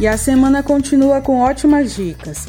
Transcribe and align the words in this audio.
E 0.00 0.08
a 0.08 0.16
semana 0.16 0.60
continua 0.60 1.20
com 1.20 1.38
ótimas 1.38 1.94
dicas. 1.94 2.46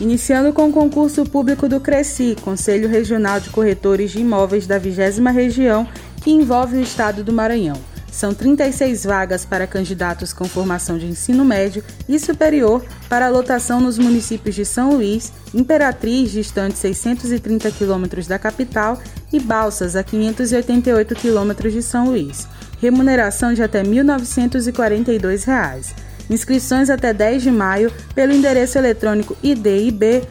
Iniciando 0.00 0.52
com 0.52 0.68
o 0.68 0.72
concurso 0.72 1.24
público 1.24 1.68
do 1.68 1.78
Cresci, 1.78 2.36
Conselho 2.42 2.88
Regional 2.88 3.38
de 3.38 3.50
Corretores 3.50 4.10
de 4.10 4.18
Imóveis 4.18 4.66
da 4.66 4.78
20 4.78 5.22
Região, 5.32 5.86
que 6.22 6.32
envolve 6.32 6.76
o 6.76 6.80
estado 6.82 7.22
do 7.22 7.32
Maranhão. 7.32 7.76
São 8.10 8.34
36 8.34 9.04
vagas 9.04 9.44
para 9.44 9.66
candidatos 9.66 10.32
com 10.32 10.44
formação 10.44 10.98
de 10.98 11.06
ensino 11.06 11.44
médio 11.44 11.84
e 12.08 12.18
superior 12.18 12.84
para 13.08 13.30
lotação 13.30 13.80
nos 13.80 13.96
municípios 13.96 14.54
de 14.54 14.66
São 14.66 14.96
Luís, 14.96 15.32
Imperatriz, 15.54 16.32
distante 16.32 16.76
630 16.76 17.70
quilômetros 17.70 18.26
da 18.26 18.38
capital, 18.38 19.00
e 19.32 19.40
Balsas, 19.40 19.96
a 19.96 20.02
588 20.02 21.14
quilômetros 21.14 21.72
de 21.72 21.82
São 21.82 22.06
Luís. 22.06 22.46
Remuneração 22.80 23.54
de 23.54 23.62
até 23.62 23.82
1.942 23.82 25.44
reais. 25.44 25.94
Inscrições 26.30 26.90
até 26.90 27.12
10 27.12 27.42
de 27.42 27.50
maio 27.50 27.92
pelo 28.14 28.32
endereço 28.32 28.78
eletrônico 28.78 29.36
idib.org.br. 29.42 30.22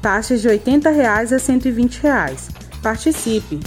Taxas 0.00 0.40
de 0.40 0.48
80 0.48 0.90
reais 0.90 1.32
a 1.32 1.38
120 1.38 2.00
reais. 2.00 2.48
Participe! 2.82 3.60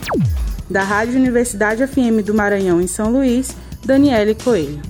Da 0.70 0.84
Rádio 0.84 1.20
Universidade 1.20 1.86
FM 1.86 2.24
do 2.26 2.34
Maranhão 2.34 2.80
em 2.80 2.88
São 2.88 3.12
Luís, 3.12 3.54
Daniele 3.84 4.34
Coelho. 4.36 4.82